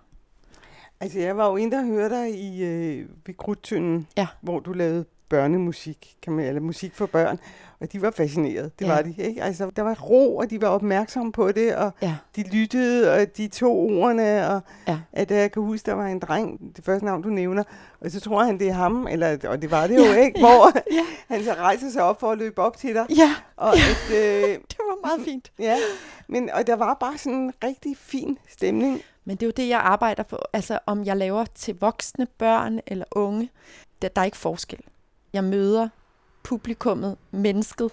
Altså, 1.00 1.18
jeg 1.18 1.36
var 1.36 1.48
jo 1.50 1.56
inde 1.56 1.76
og 1.76 1.84
høre 1.84 2.08
dig 2.08 2.34
i, 2.40 2.64
øh, 2.64 3.08
ved 3.26 3.34
Krudtønden, 3.34 4.06
Ja. 4.16 4.26
hvor 4.40 4.60
du 4.60 4.72
lavede 4.72 5.04
børnemusik, 5.32 6.16
kan 6.22 6.32
man, 6.32 6.44
eller 6.44 6.60
musik 6.60 6.94
for 6.94 7.06
børn. 7.06 7.38
Og 7.80 7.92
de 7.92 8.02
var 8.02 8.10
fascineret, 8.10 8.78
det 8.78 8.86
ja. 8.86 8.94
var 8.94 9.02
de. 9.02 9.14
Ikke? 9.18 9.42
Altså, 9.42 9.70
der 9.76 9.82
var 9.82 10.00
ro, 10.00 10.36
og 10.36 10.50
de 10.50 10.60
var 10.60 10.68
opmærksomme 10.68 11.32
på 11.32 11.52
det, 11.52 11.76
og 11.76 11.92
ja. 12.02 12.14
de 12.36 12.42
lyttede, 12.42 13.12
og 13.12 13.36
de 13.36 13.48
to 13.48 13.88
ordene, 13.88 14.48
og 14.48 14.60
ja. 14.88 14.98
at 15.12 15.30
jeg 15.30 15.52
kan 15.52 15.62
huske, 15.62 15.86
der 15.86 15.92
var 15.92 16.06
en 16.06 16.18
dreng, 16.18 16.76
det 16.76 16.84
første 16.84 17.04
navn, 17.04 17.22
du 17.22 17.28
nævner, 17.28 17.62
og 18.00 18.10
så 18.10 18.20
tror 18.20 18.44
han, 18.44 18.58
det 18.58 18.68
er 18.68 18.72
ham, 18.72 19.06
eller, 19.06 19.38
og 19.48 19.62
det 19.62 19.70
var 19.70 19.86
det 19.86 19.96
jo 19.96 20.12
ikke, 20.12 20.40
hvor 20.40 20.72
ja. 20.98 21.04
han 21.28 21.44
så 21.44 21.52
rejser 21.52 21.90
sig 21.90 22.02
op 22.02 22.20
for 22.20 22.30
at 22.30 22.38
løbe 22.38 22.62
op 22.62 22.76
til 22.76 22.94
dig. 22.94 23.06
Ja, 23.16 23.34
og 23.56 23.74
ja. 23.76 23.82
At, 23.90 24.16
øh, 24.16 24.48
det 24.70 24.78
var 24.78 25.06
meget 25.06 25.24
fint. 25.24 25.52
Ja, 25.58 25.76
men, 26.28 26.50
og 26.50 26.66
der 26.66 26.76
var 26.76 26.96
bare 27.00 27.18
sådan 27.18 27.38
en 27.38 27.52
rigtig 27.64 27.96
fin 27.96 28.38
stemning. 28.48 29.00
Men 29.24 29.36
det 29.36 29.42
er 29.42 29.46
jo 29.46 29.52
det, 29.56 29.68
jeg 29.68 29.80
arbejder 29.80 30.22
på. 30.22 30.38
Altså, 30.52 30.78
om 30.86 31.04
jeg 31.04 31.16
laver 31.16 31.44
til 31.44 31.78
voksne, 31.80 32.26
børn 32.38 32.80
eller 32.86 33.04
unge, 33.10 33.50
der, 34.02 34.08
der 34.08 34.20
er 34.20 34.24
ikke 34.24 34.36
forskel. 34.36 34.80
Jeg 35.32 35.44
møder 35.44 35.88
publikummet, 36.42 37.16
mennesket, 37.30 37.90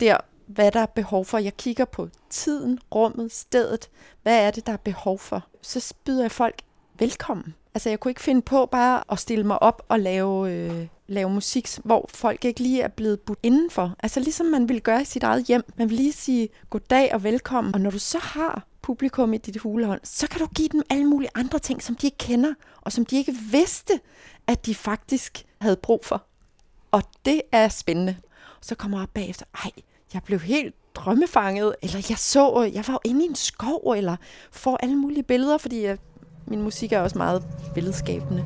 der, 0.00 0.16
hvad 0.46 0.72
der 0.72 0.80
er 0.80 0.86
behov 0.86 1.24
for. 1.24 1.38
Jeg 1.38 1.56
kigger 1.56 1.84
på 1.84 2.08
tiden, 2.30 2.78
rummet, 2.94 3.32
stedet. 3.32 3.90
Hvad 4.22 4.46
er 4.46 4.50
det, 4.50 4.66
der 4.66 4.72
er 4.72 4.76
behov 4.76 5.18
for? 5.18 5.46
Så 5.62 5.94
byder 6.04 6.22
jeg 6.22 6.30
folk 6.32 6.62
velkommen. 6.98 7.54
Altså, 7.74 7.88
jeg 7.88 8.00
kunne 8.00 8.10
ikke 8.10 8.20
finde 8.20 8.42
på 8.42 8.66
bare 8.66 9.04
at 9.12 9.18
stille 9.18 9.44
mig 9.44 9.62
op 9.62 9.82
og 9.88 10.00
lave, 10.00 10.52
øh, 10.52 10.86
lave 11.06 11.30
musik, 11.30 11.68
hvor 11.84 12.06
folk 12.08 12.44
ikke 12.44 12.60
lige 12.60 12.82
er 12.82 12.88
blevet 12.88 13.20
budt 13.20 13.38
indenfor. 13.42 13.94
Altså, 14.00 14.20
ligesom 14.20 14.46
man 14.46 14.68
ville 14.68 14.80
gøre 14.80 15.02
i 15.02 15.04
sit 15.04 15.22
eget 15.22 15.44
hjem. 15.44 15.62
Man 15.76 15.88
vil 15.88 15.96
lige 15.96 16.12
sige 16.12 16.48
goddag 16.70 17.14
og 17.14 17.24
velkommen. 17.24 17.74
Og 17.74 17.80
når 17.80 17.90
du 17.90 17.98
så 17.98 18.18
har 18.18 18.66
publikum 18.82 19.32
i 19.32 19.38
dit 19.38 19.56
hulehånd, 19.56 20.00
så 20.04 20.28
kan 20.28 20.40
du 20.40 20.46
give 20.46 20.68
dem 20.68 20.82
alle 20.90 21.04
mulige 21.04 21.30
andre 21.34 21.58
ting, 21.58 21.82
som 21.82 21.94
de 21.94 22.06
ikke 22.06 22.18
kender, 22.18 22.54
og 22.80 22.92
som 22.92 23.06
de 23.06 23.16
ikke 23.16 23.34
vidste, 23.50 24.00
at 24.46 24.66
de 24.66 24.74
faktisk 24.74 25.44
havde 25.60 25.76
brug 25.76 26.04
for. 26.04 26.24
Og 26.90 27.02
det 27.24 27.42
er 27.52 27.68
spændende. 27.68 28.16
Så 28.60 28.74
kommer 28.74 28.98
jeg 28.98 29.08
bagefter, 29.14 29.46
ej, 29.64 29.70
jeg 30.14 30.22
blev 30.22 30.38
helt 30.40 30.74
drømmefanget, 30.94 31.74
eller 31.82 32.06
jeg 32.10 32.18
så, 32.18 32.70
jeg 32.74 32.84
var 32.86 32.92
jo 32.94 33.00
inde 33.04 33.24
i 33.24 33.28
en 33.28 33.34
skov, 33.34 33.94
eller 33.96 34.16
får 34.52 34.78
alle 34.82 34.96
mulige 34.96 35.22
billeder, 35.22 35.58
fordi 35.58 35.82
jeg, 35.82 35.98
min 36.46 36.62
musik 36.62 36.92
er 36.92 37.00
også 37.00 37.18
meget 37.18 37.46
billedskabende. 37.74 38.44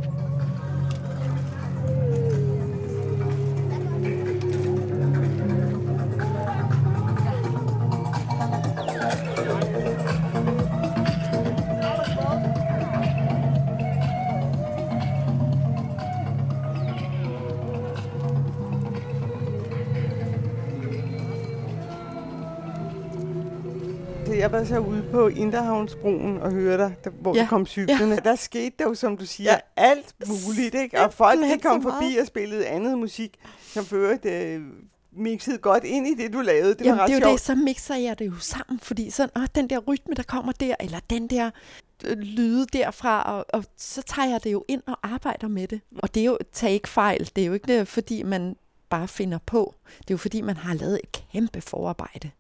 Var 24.52 24.64
så 24.64 24.78
ude 24.78 25.04
på 25.11 25.28
Inderhavnsbroen 25.28 26.38
og 26.38 26.52
hørte 26.52 26.82
dig, 26.82 26.94
der, 27.04 27.11
hvor 27.11 27.37
ja. 27.37 27.42
du 27.42 27.47
kom 27.47 27.66
cyklerne. 27.66 28.14
Ja. 28.14 28.21
Der 28.21 28.37
skete 28.37 28.75
der 28.78 28.85
jo, 28.85 28.94
som 28.94 29.16
du 29.16 29.26
siger, 29.26 29.52
ja. 29.52 29.59
alt 29.76 30.14
muligt, 30.28 30.75
ikke? 30.75 31.00
Og 31.00 31.12
folk, 31.12 31.40
de 31.40 31.59
kom 31.62 31.82
forbi 31.82 32.16
og 32.21 32.26
spillede 32.26 32.66
andet 32.66 32.99
musik, 32.99 33.38
som 33.62 33.85
førte 33.85 34.28
øh, 34.28 34.61
mixede 35.12 35.59
godt 35.59 35.85
ind 35.85 36.06
i 36.06 36.14
det, 36.14 36.32
du 36.32 36.40
lavede. 36.40 36.75
Det 36.75 36.80
Jamen, 36.80 36.99
var 36.99 37.02
ret 37.02 37.09
det 37.09 37.14
er 37.14 37.18
jo 37.18 37.25
sjovt. 37.25 37.32
det, 37.32 37.40
så 37.40 37.54
mixer 37.54 37.94
jeg 37.94 38.18
det 38.18 38.26
jo 38.26 38.38
sammen, 38.38 38.80
fordi 38.80 39.11
sådan, 39.11 39.42
åh, 39.42 39.47
den 39.54 39.71
der 39.71 39.78
rytme, 39.78 40.14
der 40.14 40.23
kommer 40.23 40.52
der, 40.52 40.75
eller 40.80 41.00
den 41.11 41.26
der 41.26 41.50
øh, 42.04 42.18
lyde 42.18 42.66
derfra, 42.73 43.23
og, 43.23 43.47
og 43.52 43.64
så 43.76 44.02
tager 44.02 44.28
jeg 44.28 44.44
det 44.44 44.52
jo 44.52 44.64
ind 44.68 44.82
og 44.87 44.99
arbejder 45.02 45.49
med 45.49 45.68
det. 45.68 45.80
Og 46.02 46.14
det 46.14 46.21
er 46.21 46.25
jo, 46.25 46.38
tag 46.52 46.71
ikke 46.71 46.88
fejl, 46.88 47.30
det 47.37 47.42
er 47.42 47.47
jo 47.47 47.52
ikke, 47.52 47.87
fordi 47.87 48.23
man 48.23 48.56
bare 48.88 49.09
finder 49.09 49.38
på. 49.47 49.75
Det 49.99 50.11
er 50.11 50.14
jo 50.14 50.18
fordi, 50.18 50.40
man 50.40 50.56
har 50.56 50.75
lavet 50.75 51.00
et 51.04 51.12
kæmpe 51.32 51.61
forarbejde. 51.61 52.30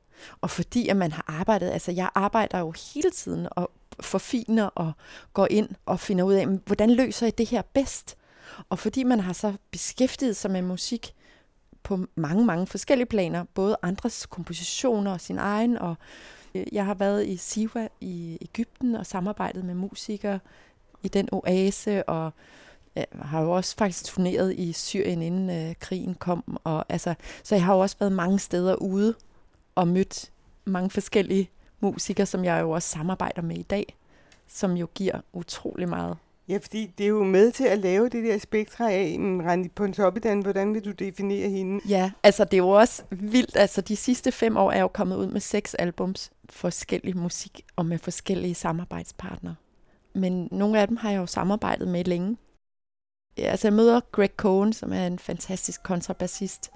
Og 0.40 0.50
fordi 0.50 0.88
at 0.88 0.96
man 0.96 1.12
har 1.12 1.24
arbejdet, 1.28 1.70
altså 1.70 1.92
jeg 1.92 2.08
arbejder 2.14 2.58
jo 2.58 2.72
hele 2.94 3.10
tiden 3.10 3.48
og 3.50 3.70
forfiner 4.00 4.64
og 4.64 4.92
går 5.32 5.46
ind 5.50 5.68
og 5.86 6.00
finder 6.00 6.24
ud 6.24 6.34
af, 6.34 6.46
hvordan 6.46 6.90
løser 6.90 7.26
jeg 7.26 7.38
det 7.38 7.48
her 7.48 7.62
bedst? 7.62 8.16
Og 8.68 8.78
fordi 8.78 9.02
man 9.02 9.20
har 9.20 9.32
så 9.32 9.52
beskæftiget 9.70 10.36
sig 10.36 10.50
med 10.50 10.62
musik 10.62 11.14
på 11.82 11.98
mange, 12.14 12.44
mange 12.44 12.66
forskellige 12.66 13.06
planer, 13.06 13.44
både 13.54 13.76
andres 13.82 14.26
kompositioner 14.26 15.12
og 15.12 15.20
sin 15.20 15.38
egen, 15.38 15.78
og 15.78 15.94
øh, 16.54 16.66
jeg 16.72 16.84
har 16.84 16.94
været 16.94 17.26
i 17.26 17.36
Siwa 17.36 17.88
i 18.00 18.38
Ægypten 18.40 18.94
og 18.94 19.06
samarbejdet 19.06 19.64
med 19.64 19.74
musikere 19.74 20.40
i 21.02 21.08
den 21.08 21.28
oase, 21.32 22.08
og 22.08 22.32
jeg 22.94 23.06
har 23.22 23.42
jo 23.42 23.50
også 23.50 23.76
faktisk 23.76 24.04
turneret 24.04 24.54
i 24.58 24.72
Syrien, 24.72 25.22
inden 25.22 25.50
øh, 25.50 25.74
krigen 25.80 26.14
kom. 26.14 26.58
Og, 26.64 26.84
altså, 26.88 27.14
så 27.42 27.54
jeg 27.54 27.64
har 27.64 27.74
jo 27.74 27.80
også 27.80 27.96
været 28.00 28.12
mange 28.12 28.38
steder 28.38 28.74
ude 28.74 29.14
og 29.74 29.88
mødt 29.88 30.30
mange 30.64 30.90
forskellige 30.90 31.50
musikere, 31.80 32.26
som 32.26 32.44
jeg 32.44 32.60
jo 32.60 32.70
også 32.70 32.88
samarbejder 32.88 33.42
med 33.42 33.56
i 33.56 33.62
dag, 33.62 33.96
som 34.48 34.72
jo 34.72 34.88
giver 34.94 35.20
utrolig 35.32 35.88
meget. 35.88 36.16
Ja, 36.48 36.58
fordi 36.62 36.86
det 36.98 37.04
er 37.04 37.08
jo 37.08 37.24
med 37.24 37.52
til 37.52 37.64
at 37.64 37.78
lave 37.78 38.08
det 38.08 38.24
der 38.24 38.38
spektra 38.38 38.90
af, 38.90 39.16
Randi 39.20 39.68
Ponsoppidan, 39.68 40.40
hvordan 40.40 40.74
vil 40.74 40.84
du 40.84 40.90
definere 40.90 41.48
hende? 41.48 41.80
Ja, 41.88 42.10
altså 42.22 42.44
det 42.44 42.54
er 42.54 42.58
jo 42.58 42.68
også 42.68 43.02
vildt. 43.10 43.56
Altså 43.56 43.80
de 43.80 43.96
sidste 43.96 44.32
fem 44.32 44.56
år 44.56 44.70
er 44.70 44.74
jeg 44.74 44.82
jo 44.82 44.88
kommet 44.88 45.16
ud 45.16 45.26
med 45.26 45.40
seks 45.40 45.74
albums, 45.74 46.30
forskellig 46.50 47.16
musik 47.16 47.64
og 47.76 47.86
med 47.86 47.98
forskellige 47.98 48.54
samarbejdspartnere. 48.54 49.54
Men 50.14 50.48
nogle 50.50 50.80
af 50.80 50.88
dem 50.88 50.96
har 50.96 51.10
jeg 51.10 51.18
jo 51.18 51.26
samarbejdet 51.26 51.88
med 51.88 52.04
længe. 52.04 52.36
Ja, 53.38 53.42
altså 53.42 53.68
jeg 53.68 53.72
møder 53.72 54.00
Greg 54.12 54.30
Cohen, 54.36 54.72
som 54.72 54.92
er 54.92 55.06
en 55.06 55.18
fantastisk 55.18 55.82
kontrabassist, 55.82 56.70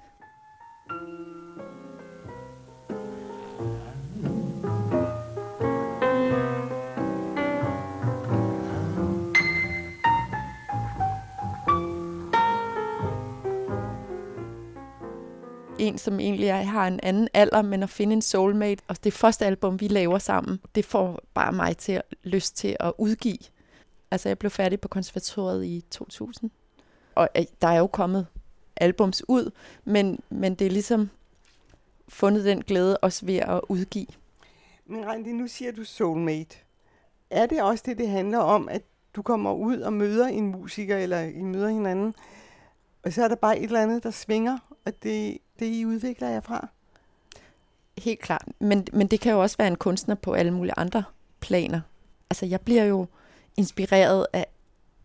en, 15.79 15.97
som 15.97 16.19
egentlig 16.19 16.47
er, 16.47 16.61
har 16.61 16.87
en 16.87 16.99
anden 17.03 17.27
alder, 17.33 17.61
men 17.61 17.83
at 17.83 17.89
finde 17.89 18.13
en 18.13 18.21
soulmate. 18.21 18.83
Og 18.87 19.03
det 19.03 19.13
første 19.13 19.45
album, 19.45 19.79
vi 19.79 19.87
laver 19.87 20.17
sammen, 20.17 20.59
det 20.75 20.85
får 20.85 21.21
bare 21.33 21.51
mig 21.51 21.77
til 21.77 21.91
at, 21.91 22.01
lyst 22.23 22.57
til 22.57 22.77
at 22.79 22.93
udgive. 22.97 23.37
Altså, 24.11 24.29
jeg 24.29 24.39
blev 24.39 24.51
færdig 24.51 24.81
på 24.81 24.87
konservatoriet 24.87 25.65
i 25.65 25.83
2000. 25.91 26.51
Og 27.15 27.29
øh, 27.37 27.43
der 27.61 27.67
er 27.67 27.77
jo 27.77 27.87
kommet 27.87 28.27
albums 28.75 29.23
ud, 29.27 29.51
men, 29.85 30.19
men 30.29 30.55
det 30.55 30.67
er 30.67 30.71
ligesom 30.71 31.09
fundet 32.07 32.45
den 32.45 32.61
glæde 32.61 32.97
også 32.97 33.25
ved 33.25 33.35
at 33.35 33.61
udgive. 33.69 34.07
Men 34.85 35.05
Randi, 35.05 35.31
nu 35.31 35.47
siger 35.47 35.71
du 35.71 35.83
soulmate. 35.83 36.57
Er 37.29 37.45
det 37.45 37.61
også 37.61 37.83
det, 37.87 37.97
det 37.97 38.09
handler 38.09 38.37
om, 38.37 38.69
at 38.69 38.81
du 39.15 39.21
kommer 39.21 39.53
ud 39.53 39.79
og 39.79 39.93
møder 39.93 40.27
en 40.27 40.47
musiker, 40.47 40.97
eller 40.97 41.19
I 41.21 41.41
møder 41.41 41.69
hinanden, 41.69 42.15
og 43.03 43.13
så 43.13 43.23
er 43.23 43.27
der 43.27 43.35
bare 43.35 43.59
et 43.59 43.63
eller 43.63 43.81
andet, 43.81 44.03
der 44.03 44.11
svinger, 44.11 44.57
og 44.85 45.03
det, 45.03 45.37
det 45.59 45.65
I 45.65 45.85
udvikler 45.85 46.29
jer 46.29 46.41
fra? 46.41 46.67
Helt 47.97 48.19
klart. 48.19 48.45
Men, 48.59 48.87
men 48.93 49.07
det 49.07 49.19
kan 49.19 49.31
jo 49.31 49.41
også 49.41 49.57
være 49.57 49.67
en 49.67 49.75
kunstner 49.75 50.15
på 50.15 50.33
alle 50.33 50.51
mulige 50.51 50.73
andre 50.77 51.03
planer. 51.39 51.81
Altså, 52.29 52.45
jeg 52.45 52.61
bliver 52.61 52.83
jo 52.83 53.07
inspireret 53.57 54.27
af 54.33 54.45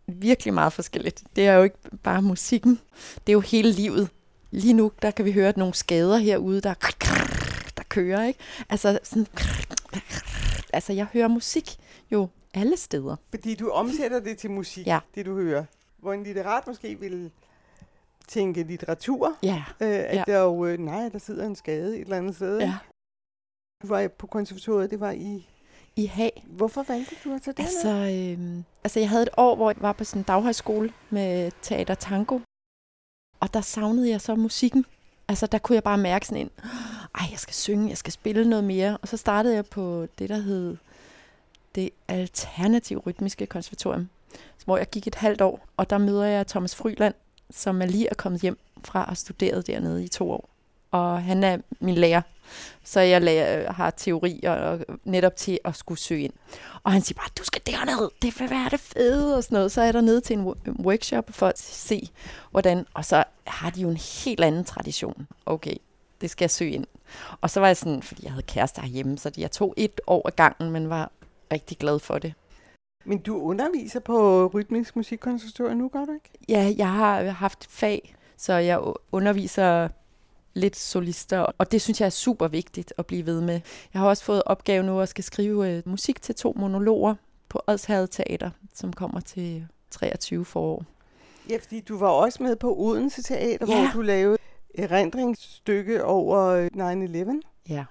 virkelig 0.07 0.53
meget 0.53 0.73
forskelligt. 0.73 1.23
Det 1.35 1.47
er 1.47 1.53
jo 1.53 1.63
ikke 1.63 1.75
bare 2.03 2.21
musikken. 2.21 2.79
Det 3.27 3.31
er 3.31 3.33
jo 3.33 3.39
hele 3.39 3.71
livet. 3.71 4.09
Lige 4.51 4.73
nu, 4.73 4.91
der 5.01 5.11
kan 5.11 5.25
vi 5.25 5.31
høre 5.31 5.53
nogle 5.57 5.73
skader 5.73 6.17
herude, 6.17 6.61
der, 6.61 6.73
der 7.77 7.83
kører, 7.89 8.25
ikke? 8.27 8.39
Altså, 8.69 8.99
sådan, 9.03 9.27
altså, 10.73 10.93
jeg 10.93 11.05
hører 11.13 11.27
musik 11.27 11.77
jo 12.11 12.29
alle 12.53 12.77
steder. 12.77 13.15
Fordi 13.29 13.55
du 13.55 13.69
omsætter 13.69 14.19
det 14.19 14.37
til 14.37 14.51
musik, 14.51 14.87
ja. 14.87 14.99
det 15.15 15.25
du 15.25 15.35
hører. 15.35 15.65
Hvor 15.97 16.13
en 16.13 16.23
litterat 16.23 16.67
måske 16.67 16.99
vil 16.99 17.31
tænke 18.27 18.63
litteratur. 18.63 19.37
Ja. 19.43 19.63
Øh, 19.81 19.87
at 19.89 20.15
ja. 20.15 20.23
der 20.27 20.39
jo, 20.39 20.65
øh, 20.65 20.79
nej, 20.79 21.09
der 21.09 21.19
sidder 21.19 21.45
en 21.45 21.55
skade 21.55 21.95
et 21.95 22.01
eller 22.01 22.17
andet 22.17 22.35
sted. 22.35 22.59
Ja. 22.59 22.77
Du 23.81 23.87
var 23.87 24.07
på 24.07 24.27
konservatoriet, 24.27 24.91
det 24.91 24.99
var 24.99 25.11
i... 25.11 25.49
I 25.95 26.05
Hag. 26.05 26.45
Hvorfor 26.47 26.83
valgte 26.87 27.15
du 27.23 27.33
at 27.35 27.41
tage 27.41 27.53
det 27.53 27.63
altså, 27.63 27.89
øh, 27.89 28.63
altså, 28.83 28.99
jeg 28.99 29.09
havde 29.09 29.23
et 29.23 29.29
år, 29.37 29.55
hvor 29.55 29.69
jeg 29.69 29.81
var 29.81 29.93
på 29.93 30.03
sådan 30.03 30.19
en 30.19 30.23
daghøjskole 30.23 30.93
med 31.09 31.51
teater 31.61 31.95
tango. 31.95 32.39
Og 33.39 33.53
der 33.53 33.61
savnede 33.61 34.09
jeg 34.09 34.21
så 34.21 34.35
musikken. 34.35 34.85
Altså, 35.27 35.47
der 35.47 35.57
kunne 35.57 35.75
jeg 35.75 35.83
bare 35.83 35.97
mærke 35.97 36.27
sådan 36.27 36.41
en, 36.41 36.51
ej, 37.19 37.27
jeg 37.31 37.39
skal 37.39 37.53
synge, 37.53 37.89
jeg 37.89 37.97
skal 37.97 38.13
spille 38.13 38.49
noget 38.49 38.63
mere. 38.63 38.97
Og 39.01 39.07
så 39.07 39.17
startede 39.17 39.55
jeg 39.55 39.65
på 39.65 40.07
det, 40.19 40.29
der 40.29 40.37
hed 40.37 40.77
det 41.75 41.89
alternative 42.07 42.99
rytmiske 42.99 43.45
konservatorium, 43.45 44.09
hvor 44.65 44.77
jeg 44.77 44.89
gik 44.89 45.07
et 45.07 45.15
halvt 45.15 45.41
år. 45.41 45.67
Og 45.77 45.89
der 45.89 45.97
møder 45.97 46.23
jeg 46.25 46.47
Thomas 46.47 46.75
Fryland, 46.75 47.13
som 47.53 47.81
er 47.81 47.85
lige 47.85 48.07
er 48.09 48.15
kommet 48.15 48.41
hjem 48.41 48.59
fra 48.83 49.07
at 49.11 49.17
studere 49.17 49.61
dernede 49.61 50.03
i 50.03 50.07
to 50.07 50.31
år. 50.31 50.49
Og 50.91 51.23
han 51.23 51.43
er 51.43 51.57
min 51.79 51.95
lærer, 51.95 52.21
så 52.83 52.99
jeg 52.99 53.21
lærer, 53.21 53.59
øh, 53.59 53.75
har 53.75 53.89
teori 53.89 54.43
og, 54.43 54.79
netop 55.03 55.35
til 55.35 55.59
at 55.65 55.75
skulle 55.75 55.99
søge 55.99 56.21
ind. 56.21 56.33
Og 56.83 56.91
han 56.91 57.01
siger 57.01 57.15
bare, 57.17 57.29
du 57.37 57.43
skal 57.43 57.61
derned, 57.65 58.09
det 58.21 58.39
vil 58.39 58.49
være 58.49 58.69
det 58.69 58.79
fede 58.79 59.37
og 59.37 59.43
sådan 59.43 59.55
noget. 59.55 59.71
Så 59.71 59.81
er 59.81 59.91
der 59.91 60.01
nede 60.01 60.21
til 60.21 60.37
en 60.37 60.53
øh, 60.65 60.73
workshop 60.79 61.25
for 61.29 61.47
at 61.47 61.59
se, 61.59 62.09
hvordan, 62.51 62.85
og 62.93 63.05
så 63.05 63.23
har 63.47 63.69
de 63.69 63.81
jo 63.81 63.89
en 63.89 63.97
helt 63.97 64.43
anden 64.43 64.63
tradition. 64.63 65.27
Okay, 65.45 65.75
det 66.21 66.29
skal 66.29 66.43
jeg 66.43 66.51
søge 66.51 66.71
ind. 66.71 66.85
Og 67.41 67.49
så 67.49 67.59
var 67.59 67.67
jeg 67.67 67.77
sådan, 67.77 68.03
fordi 68.03 68.23
jeg 68.23 68.31
havde 68.31 68.43
kærester 68.43 68.85
hjemme, 68.85 69.17
så 69.17 69.31
jeg 69.37 69.51
tog 69.51 69.73
et 69.77 70.01
år 70.07 70.21
af 70.27 70.35
gangen, 70.35 70.71
men 70.71 70.89
var 70.89 71.11
rigtig 71.53 71.77
glad 71.77 71.99
for 71.99 72.17
det. 72.17 72.33
Men 73.05 73.17
du 73.17 73.37
underviser 73.41 73.99
på 73.99 74.47
Rytmisk 74.47 74.95
Musikkonservatorium 74.95 75.77
nu, 75.77 75.87
gør 75.87 76.05
du 76.05 76.13
ikke? 76.13 76.29
Ja, 76.49 76.73
jeg 76.77 76.91
har 76.91 77.23
haft 77.23 77.67
fag, 77.69 78.15
så 78.37 78.53
jeg 78.53 78.79
underviser 79.11 79.87
lidt 80.53 80.75
solister, 80.75 81.39
og 81.39 81.71
det 81.71 81.81
synes 81.81 82.01
jeg 82.01 82.05
er 82.05 82.09
super 82.09 82.47
vigtigt 82.47 82.93
at 82.97 83.05
blive 83.05 83.25
ved 83.25 83.41
med. 83.41 83.59
Jeg 83.93 84.01
har 84.01 84.07
også 84.07 84.23
fået 84.23 84.43
opgave 84.45 84.83
nu 84.83 84.99
at 84.99 85.09
skal 85.09 85.23
skrive 85.23 85.69
øh, 85.69 85.83
musik 85.85 86.21
til 86.21 86.35
to 86.35 86.53
monologer 86.57 87.15
på 87.49 87.61
Odshavet 87.67 88.09
Teater, 88.09 88.49
som 88.73 88.93
kommer 88.93 89.19
til 89.19 89.67
23 89.91 90.45
forår. 90.45 90.85
Ja, 91.49 91.57
fordi 91.61 91.79
du 91.79 91.97
var 91.97 92.09
også 92.09 92.43
med 92.43 92.55
på 92.55 92.75
Odense 92.77 93.23
Teater, 93.23 93.65
ja. 93.69 93.81
hvor 93.81 93.91
du 93.93 94.01
lavede 94.01 94.37
et 94.75 94.91
rendringsstykke 94.91 96.05
over 96.05 96.69
9-11. 97.69 97.73
Ja, 97.73 97.85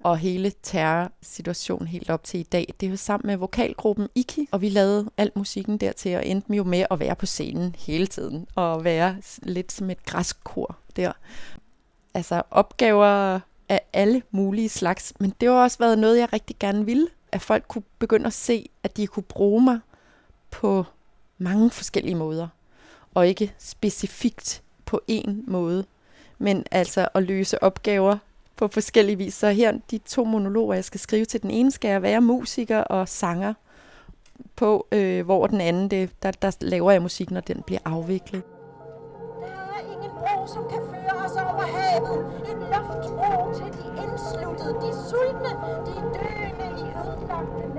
og 0.00 0.18
hele 0.18 0.52
terrorsituationen 0.62 1.88
helt 1.88 2.10
op 2.10 2.24
til 2.24 2.40
i 2.40 2.42
dag. 2.42 2.74
Det 2.80 2.90
var 2.90 2.96
sammen 2.96 3.26
med 3.26 3.36
vokalgruppen 3.36 4.08
Iki, 4.14 4.48
og 4.52 4.60
vi 4.60 4.68
lavede 4.68 5.10
al 5.16 5.30
musikken 5.34 5.78
dertil, 5.78 6.16
og 6.16 6.26
endte 6.26 6.54
jo 6.54 6.64
med 6.64 6.86
at 6.90 7.00
være 7.00 7.16
på 7.16 7.26
scenen 7.26 7.74
hele 7.78 8.06
tiden, 8.06 8.46
og 8.54 8.84
være 8.84 9.16
lidt 9.42 9.72
som 9.72 9.90
et 9.90 10.04
græskor 10.04 10.76
der. 10.96 11.12
Altså 12.14 12.42
opgaver 12.50 13.40
af 13.68 13.80
alle 13.92 14.22
mulige 14.30 14.68
slags, 14.68 15.12
men 15.20 15.34
det 15.40 15.48
har 15.48 15.56
også 15.56 15.78
været 15.78 15.98
noget, 15.98 16.18
jeg 16.18 16.32
rigtig 16.32 16.56
gerne 16.60 16.84
ville, 16.84 17.08
at 17.32 17.42
folk 17.42 17.64
kunne 17.68 17.84
begynde 17.98 18.26
at 18.26 18.32
se, 18.32 18.70
at 18.82 18.96
de 18.96 19.06
kunne 19.06 19.22
bruge 19.22 19.62
mig 19.62 19.78
på 20.50 20.84
mange 21.38 21.70
forskellige 21.70 22.14
måder, 22.14 22.48
og 23.14 23.28
ikke 23.28 23.54
specifikt 23.58 24.62
på 24.84 25.00
én 25.10 25.30
måde, 25.46 25.84
men 26.38 26.64
altså 26.70 27.08
at 27.14 27.22
løse 27.22 27.62
opgaver 27.62 28.18
på 28.56 28.68
forskellige 28.68 29.16
vis. 29.16 29.34
Så 29.34 29.50
her 29.50 29.72
de 29.90 29.98
to 29.98 30.24
monologer, 30.24 30.74
jeg 30.74 30.84
skal 30.84 31.00
skrive 31.00 31.24
til 31.24 31.42
den 31.42 31.50
ene, 31.50 31.70
skal 31.70 31.88
jeg 31.88 32.02
være 32.02 32.20
musiker 32.20 32.78
og 32.78 33.08
sanger 33.08 33.54
på, 34.56 34.86
øh, 34.92 35.24
hvor 35.24 35.46
den 35.46 35.60
anden, 35.60 35.90
det, 35.90 36.10
der, 36.22 36.30
der 36.30 36.56
laver 36.60 36.90
jeg 36.90 37.02
musik, 37.02 37.30
når 37.30 37.40
den 37.40 37.62
bliver 37.66 37.80
afviklet. 37.84 38.42
Der 39.40 39.46
er 39.46 39.92
ingen 39.92 40.10
bro, 40.10 40.46
som 40.46 40.62
kan 40.70 40.80
føre 40.90 41.24
os 41.24 41.32
over 41.32 41.66
havet. 41.76 42.18
En 42.50 42.58
luftbro 42.72 43.54
til 43.54 43.68
de 43.78 43.86
indsluttede, 44.02 44.74
de 44.84 44.90
sultne, 45.08 45.52
de 45.86 45.94
døende 46.16 46.68
i 46.80 46.86
ødelagte 47.02 47.75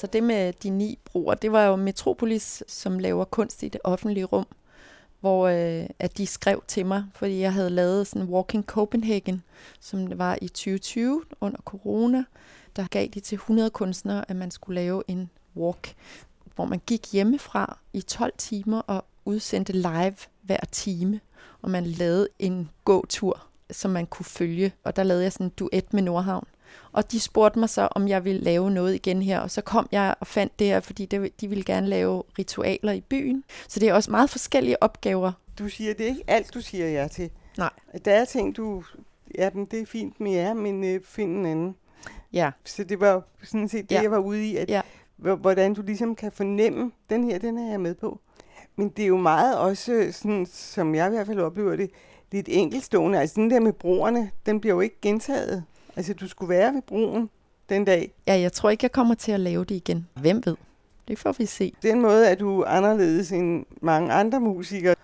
Altså 0.00 0.12
det 0.12 0.22
med 0.22 0.52
de 0.52 0.70
ni 0.70 0.98
broer, 1.04 1.34
det 1.34 1.52
var 1.52 1.64
jo 1.64 1.76
Metropolis, 1.76 2.62
som 2.66 2.98
laver 2.98 3.24
kunst 3.24 3.62
i 3.62 3.68
det 3.68 3.80
offentlige 3.84 4.24
rum, 4.24 4.46
hvor 5.20 5.48
øh, 5.48 5.86
at 5.98 6.18
de 6.18 6.26
skrev 6.26 6.64
til 6.68 6.86
mig, 6.86 7.04
fordi 7.14 7.40
jeg 7.40 7.52
havde 7.52 7.70
lavet 7.70 8.06
sådan 8.06 8.28
Walking 8.28 8.64
Copenhagen, 8.64 9.42
som 9.80 10.18
var 10.18 10.38
i 10.42 10.48
2020 10.48 11.22
under 11.40 11.60
corona. 11.64 12.24
Der 12.76 12.86
gav 12.90 13.06
de 13.06 13.20
til 13.20 13.36
100 13.36 13.70
kunstnere, 13.70 14.30
at 14.30 14.36
man 14.36 14.50
skulle 14.50 14.80
lave 14.80 15.02
en 15.08 15.30
walk, 15.56 15.94
hvor 16.54 16.64
man 16.64 16.80
gik 16.86 17.12
hjemmefra 17.12 17.78
i 17.92 18.00
12 18.00 18.32
timer 18.38 18.78
og 18.78 19.04
udsendte 19.24 19.72
live 19.72 20.16
hver 20.42 20.64
time, 20.72 21.20
og 21.62 21.70
man 21.70 21.86
lavede 21.86 22.28
en 22.38 22.70
gåtur, 22.84 23.46
som 23.70 23.90
man 23.90 24.06
kunne 24.06 24.26
følge. 24.26 24.72
Og 24.84 24.96
der 24.96 25.02
lavede 25.02 25.22
jeg 25.22 25.32
sådan 25.32 25.46
en 25.46 25.50
duet 25.50 25.92
med 25.92 26.02
Nordhavn. 26.02 26.46
Og 26.92 27.12
de 27.12 27.20
spurgte 27.20 27.58
mig 27.58 27.68
så, 27.68 27.88
om 27.90 28.08
jeg 28.08 28.24
ville 28.24 28.40
lave 28.40 28.70
noget 28.70 28.94
igen 28.94 29.22
her, 29.22 29.40
og 29.40 29.50
så 29.50 29.60
kom 29.60 29.88
jeg 29.92 30.14
og 30.20 30.26
fandt 30.26 30.58
det 30.58 30.66
her, 30.66 30.80
fordi 30.80 31.30
de 31.40 31.48
ville 31.48 31.64
gerne 31.64 31.86
lave 31.86 32.22
ritualer 32.38 32.92
i 32.92 33.00
byen. 33.00 33.44
Så 33.68 33.80
det 33.80 33.88
er 33.88 33.94
også 33.94 34.10
meget 34.10 34.30
forskellige 34.30 34.82
opgaver. 34.82 35.32
Du 35.58 35.68
siger, 35.68 35.94
det 35.94 36.04
er 36.04 36.08
ikke 36.08 36.24
alt, 36.26 36.54
du 36.54 36.60
siger 36.60 36.88
ja 36.88 37.08
til. 37.08 37.30
Nej. 37.58 37.70
Der 38.04 38.12
er 38.12 38.24
ting, 38.24 38.56
du... 38.56 38.84
Ja, 39.38 39.50
men 39.54 39.64
det 39.64 39.80
er 39.80 39.86
fint 39.86 40.20
med 40.20 40.32
jer, 40.32 40.54
men 40.54 40.84
øh, 40.84 41.00
find 41.04 41.38
en 41.38 41.46
anden. 41.46 41.76
Ja. 42.32 42.50
Så 42.64 42.84
det 42.84 43.00
var 43.00 43.22
sådan 43.42 43.68
set 43.68 43.90
det, 43.90 43.96
ja. 43.96 44.02
jeg 44.02 44.10
var 44.10 44.18
ude 44.18 44.46
i, 44.46 44.56
at 44.56 44.70
ja. 44.70 44.80
hvordan 45.16 45.74
du 45.74 45.82
ligesom 45.82 46.14
kan 46.14 46.32
fornemme, 46.32 46.92
den 47.10 47.24
her, 47.24 47.38
den 47.38 47.58
er 47.58 47.70
jeg 47.70 47.80
med 47.80 47.94
på. 47.94 48.20
Men 48.76 48.88
det 48.88 49.02
er 49.02 49.06
jo 49.06 49.16
meget 49.16 49.58
også, 49.58 50.08
sådan, 50.12 50.46
som 50.46 50.94
jeg 50.94 51.06
i 51.06 51.10
hvert 51.10 51.26
fald 51.26 51.40
oplever 51.40 51.76
det, 51.76 51.90
lidt 52.32 52.48
enkelstående. 52.50 53.20
Altså 53.20 53.34
den 53.40 53.50
der 53.50 53.60
med 53.60 53.72
broerne, 53.72 54.30
den 54.46 54.60
bliver 54.60 54.74
jo 54.74 54.80
ikke 54.80 55.00
gentaget. 55.02 55.64
Altså, 55.96 56.14
du 56.14 56.28
skulle 56.28 56.48
være 56.48 56.74
ved 56.74 56.82
broen 56.82 57.30
den 57.68 57.84
dag. 57.84 58.12
Ja, 58.26 58.40
jeg 58.40 58.52
tror 58.52 58.70
ikke, 58.70 58.84
jeg 58.84 58.92
kommer 58.92 59.14
til 59.14 59.32
at 59.32 59.40
lave 59.40 59.64
det 59.64 59.74
igen. 59.74 60.08
Hvem 60.14 60.42
ved? 60.46 60.56
Det 61.08 61.18
får 61.18 61.32
vi 61.32 61.46
se. 61.46 61.72
Den 61.82 62.00
måde 62.00 62.26
er 62.26 62.34
du 62.34 62.64
anderledes 62.64 63.32
end 63.32 63.64
mange 63.82 64.12
andre 64.12 64.40
musikere. 64.40 64.94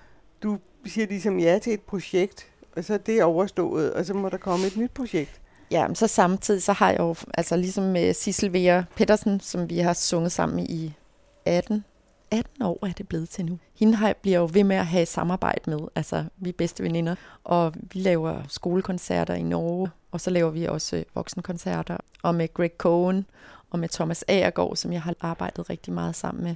Du 0.43 0.59
siger 0.87 1.07
ligesom 1.07 1.39
ja 1.39 1.59
til 1.59 1.73
et 1.73 1.81
projekt, 1.81 2.47
og 2.77 2.85
så 2.85 2.95
er 2.95 2.99
det 2.99 3.23
overstået, 3.23 3.93
og 3.93 4.05
så 4.05 4.15
må 4.15 4.29
der 4.29 4.37
komme 4.37 4.67
et 4.67 4.77
nyt 4.77 4.91
projekt. 4.91 5.41
Ja, 5.71 5.87
men 5.87 5.95
så 5.95 6.07
samtidig 6.07 6.63
så 6.63 6.73
har 6.73 6.91
jeg 6.91 6.99
jo, 6.99 7.15
altså 7.35 7.57
ligesom 7.57 7.85
med 7.85 8.15
Sissel 8.15 8.53
Vera 8.53 8.85
Pedersen, 8.97 9.41
som 9.41 9.71
vi 9.71 9.79
har 9.79 9.93
sunget 9.93 10.33
sammen 10.33 10.67
i 10.67 10.95
18, 11.45 11.85
18 12.31 12.63
år 12.63 12.87
er 12.87 12.93
det 12.93 13.09
blevet 13.09 13.29
til 13.29 13.45
nu. 13.45 13.59
Hende 13.75 13.95
har, 13.95 14.15
bliver 14.23 14.39
jo 14.39 14.49
ved 14.53 14.65
med 14.65 14.77
at 14.77 14.87
have 14.87 15.07
samarbejde 15.07 15.71
med. 15.71 15.79
Altså, 15.95 16.25
vi 16.37 16.49
er 16.49 16.53
bedste 16.53 16.83
veninder, 16.83 17.15
og 17.45 17.75
vi 17.93 17.99
laver 17.99 18.43
skolekoncerter 18.49 19.35
i 19.35 19.43
Norge, 19.43 19.91
og 20.17 20.21
så 20.21 20.31
laver 20.31 20.51
vi 20.51 20.65
også 20.65 20.97
øh, 20.97 21.05
voksenkoncerter. 21.15 21.97
Og 22.23 22.35
med 22.35 22.55
Greg 22.55 22.71
Cohen 22.79 23.27
og 23.71 23.79
med 23.79 23.89
Thomas 23.89 24.25
Agergaard, 24.29 24.77
som 24.77 24.93
jeg 24.93 25.03
har 25.03 25.15
arbejdet 25.21 25.71
rigtig 25.71 25.93
meget 25.93 26.15
sammen 26.15 26.45
med. 26.45 26.55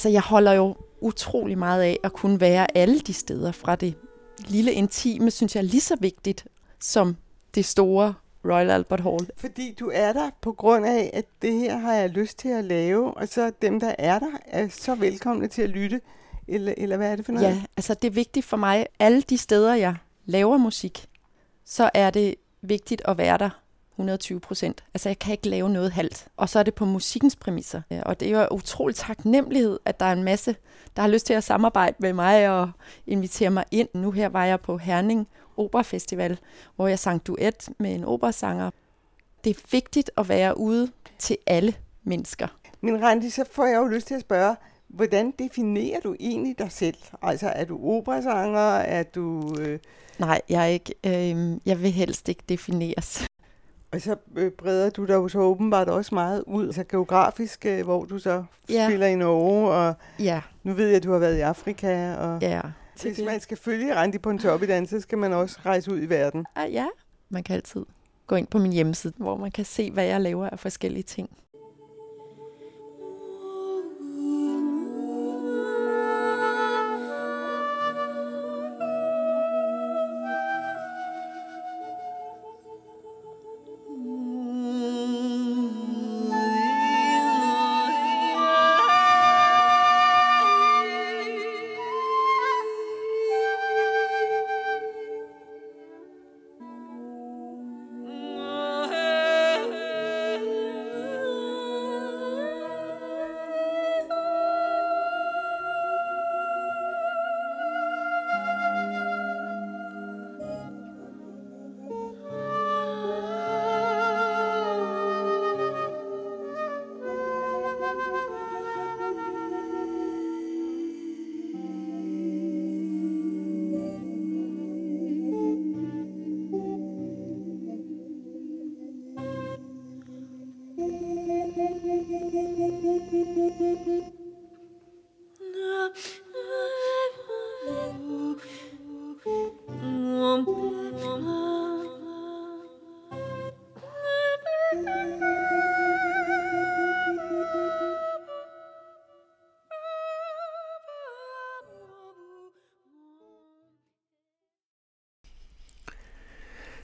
Altså, 0.00 0.08
jeg 0.08 0.22
holder 0.22 0.52
jo 0.52 0.76
utrolig 1.00 1.58
meget 1.58 1.82
af 1.82 1.98
at 2.02 2.12
kunne 2.12 2.40
være 2.40 2.76
alle 2.76 3.00
de 3.00 3.12
steder 3.12 3.52
fra 3.52 3.76
det 3.76 3.94
lille 4.38 4.72
intime, 4.72 5.30
synes 5.30 5.54
jeg 5.54 5.60
er 5.60 5.66
lige 5.66 5.80
så 5.80 5.96
vigtigt 6.00 6.46
som 6.78 7.16
det 7.54 7.64
store 7.64 8.14
Royal 8.44 8.70
Albert 8.70 9.00
Hall. 9.00 9.30
Fordi 9.36 9.74
du 9.80 9.90
er 9.94 10.12
der 10.12 10.30
på 10.40 10.52
grund 10.52 10.86
af, 10.86 11.10
at 11.12 11.24
det 11.42 11.52
her 11.52 11.76
har 11.76 11.94
jeg 11.94 12.10
lyst 12.10 12.38
til 12.38 12.48
at 12.48 12.64
lave, 12.64 13.14
og 13.14 13.28
så 13.28 13.52
dem, 13.62 13.80
der 13.80 13.94
er 13.98 14.18
der, 14.18 14.30
er 14.46 14.68
så 14.68 14.94
velkomne 14.94 15.48
til 15.48 15.62
at 15.62 15.70
lytte. 15.70 16.00
Eller, 16.48 16.74
eller 16.76 16.96
hvad 16.96 17.12
er 17.12 17.16
det 17.16 17.24
for 17.24 17.32
noget? 17.32 17.46
Ja, 17.46 17.62
altså 17.76 17.94
det 17.94 18.08
er 18.08 18.12
vigtigt 18.14 18.46
for 18.46 18.56
mig, 18.56 18.86
alle 18.98 19.22
de 19.22 19.38
steder, 19.38 19.74
jeg 19.74 19.96
laver 20.26 20.56
musik, 20.56 21.06
så 21.64 21.90
er 21.94 22.10
det 22.10 22.34
vigtigt 22.62 23.02
at 23.04 23.18
være 23.18 23.38
der 23.38 23.59
120 24.00 24.40
procent. 24.40 24.84
Altså, 24.94 25.08
jeg 25.08 25.18
kan 25.18 25.32
ikke 25.32 25.48
lave 25.48 25.70
noget 25.70 25.92
halvt. 25.92 26.28
Og 26.36 26.48
så 26.48 26.58
er 26.58 26.62
det 26.62 26.74
på 26.74 26.84
musikkens 26.84 27.36
præmisser. 27.36 27.82
Og 28.06 28.20
det 28.20 28.32
er 28.32 28.40
jo 28.40 28.48
utrolig 28.50 28.96
taknemmelighed, 28.96 29.78
at 29.84 30.00
der 30.00 30.06
er 30.06 30.12
en 30.12 30.24
masse, 30.24 30.56
der 30.96 31.02
har 31.02 31.08
lyst 31.08 31.26
til 31.26 31.34
at 31.34 31.44
samarbejde 31.44 31.96
med 31.98 32.12
mig 32.12 32.48
og 32.48 32.70
invitere 33.06 33.50
mig 33.50 33.64
ind. 33.70 33.88
Nu 33.94 34.10
her 34.10 34.28
var 34.28 34.44
jeg 34.44 34.60
på 34.60 34.76
Herning 34.76 35.28
Opera 35.56 35.82
Festival, 35.82 36.38
hvor 36.76 36.88
jeg 36.88 36.98
sang 36.98 37.26
duet 37.26 37.68
med 37.78 37.94
en 37.94 38.04
operasanger. 38.04 38.70
Det 39.44 39.56
er 39.56 39.60
vigtigt 39.70 40.10
at 40.16 40.28
være 40.28 40.58
ude 40.58 40.90
til 41.18 41.36
alle 41.46 41.74
mennesker. 42.04 42.46
Men 42.80 43.02
Randi, 43.02 43.30
så 43.30 43.44
får 43.52 43.66
jeg 43.66 43.76
jo 43.76 43.86
lyst 43.86 44.06
til 44.06 44.14
at 44.14 44.20
spørge, 44.20 44.56
hvordan 44.88 45.32
definerer 45.38 46.00
du 46.00 46.16
egentlig 46.20 46.58
dig 46.58 46.72
selv? 46.72 46.96
Altså, 47.22 47.48
er 47.48 47.64
du 47.64 47.78
operasanger? 47.82 48.60
Er 48.76 49.02
du... 49.02 49.54
Øh... 49.60 49.78
Nej, 50.18 50.40
jeg 50.48 50.62
er 50.62 50.66
ikke. 50.66 50.94
Øh, 51.06 51.60
jeg 51.66 51.82
vil 51.82 51.90
helst 51.90 52.28
ikke 52.28 52.42
defineres. 52.48 53.29
Og 53.92 54.00
så 54.00 54.16
øh, 54.36 54.50
breder 54.50 54.90
du 54.90 55.04
dig 55.04 55.14
jo 55.14 55.28
så 55.28 55.38
åbenbart 55.38 55.88
også 55.88 56.14
meget 56.14 56.44
ud, 56.46 56.66
altså 56.66 56.84
geografisk, 56.84 57.66
øh, 57.66 57.84
hvor 57.84 58.04
du 58.04 58.18
så 58.18 58.44
ja. 58.68 58.86
spiller 58.88 59.06
i 59.06 59.14
Norge, 59.14 59.70
og 59.70 59.94
ja. 60.18 60.40
nu 60.62 60.72
ved 60.72 60.86
jeg, 60.86 60.96
at 60.96 61.02
du 61.02 61.12
har 61.12 61.18
været 61.18 61.36
i 61.36 61.40
Afrika. 61.40 62.14
Og 62.14 62.40
ja. 62.40 62.60
Hvis 63.02 63.20
man 63.26 63.40
skal 63.40 63.56
følge 63.56 63.94
Randi 63.94 64.18
på 64.18 64.30
en 64.30 64.38
Pontoppidan, 64.38 64.86
så 64.86 65.00
skal 65.00 65.18
man 65.18 65.32
også 65.32 65.58
rejse 65.66 65.92
ud 65.92 66.02
i 66.02 66.06
verden. 66.06 66.46
Ah, 66.56 66.72
ja, 66.72 66.86
man 67.28 67.42
kan 67.42 67.56
altid 67.56 67.84
gå 68.26 68.36
ind 68.36 68.46
på 68.46 68.58
min 68.58 68.72
hjemmeside, 68.72 69.12
hvor 69.16 69.36
man 69.36 69.50
kan 69.50 69.64
se, 69.64 69.90
hvad 69.90 70.04
jeg 70.04 70.20
laver 70.20 70.50
af 70.50 70.58
forskellige 70.58 71.02
ting. 71.02 71.30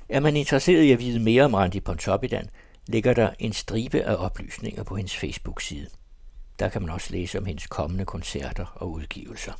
Er 0.09 0.21
man 0.21 0.37
interesseret 0.37 0.83
i 0.83 0.93
at 0.93 0.99
vide 0.99 1.21
mere 1.21 1.45
om 1.45 1.55
Randi 1.55 1.81
Pontoppidan, 1.81 2.49
ligger 2.87 3.15
der 3.15 3.31
en 3.39 3.53
stribe 3.53 4.03
af 4.03 4.25
oplysninger 4.25 4.83
på 4.83 4.97
hendes 4.97 5.17
Facebook-side. 5.17 5.87
Der 6.59 6.69
kan 6.69 6.83
man 6.83 6.90
også 6.90 7.12
læse 7.12 7.38
om 7.38 7.45
hendes 7.45 7.66
kommende 7.66 8.05
koncerter 8.05 8.66
og 8.75 8.90
udgivelser. 8.90 9.53